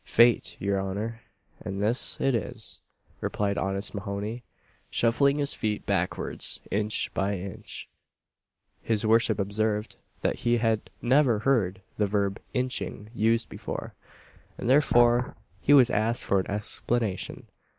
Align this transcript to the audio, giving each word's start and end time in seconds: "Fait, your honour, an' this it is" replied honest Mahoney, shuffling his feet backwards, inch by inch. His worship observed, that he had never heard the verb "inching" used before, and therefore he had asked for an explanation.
"Fait, 0.03 0.57
your 0.59 0.81
honour, 0.81 1.21
an' 1.63 1.77
this 1.77 2.19
it 2.19 2.33
is" 2.33 2.81
replied 3.19 3.55
honest 3.55 3.93
Mahoney, 3.93 4.41
shuffling 4.89 5.37
his 5.37 5.53
feet 5.53 5.85
backwards, 5.85 6.59
inch 6.71 7.13
by 7.13 7.37
inch. 7.37 7.87
His 8.81 9.05
worship 9.05 9.37
observed, 9.37 9.97
that 10.21 10.37
he 10.37 10.57
had 10.57 10.89
never 11.03 11.37
heard 11.37 11.83
the 11.99 12.07
verb 12.07 12.41
"inching" 12.55 13.11
used 13.13 13.47
before, 13.47 13.93
and 14.57 14.67
therefore 14.67 15.35
he 15.61 15.71
had 15.71 15.91
asked 15.91 16.23
for 16.25 16.39
an 16.39 16.49
explanation. 16.49 17.45